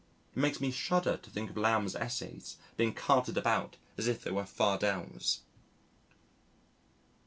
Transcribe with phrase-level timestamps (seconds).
[0.35, 4.31] It makes me shudder to think of Lamb's Essays being carted about as if they
[4.31, 5.41] were fardels.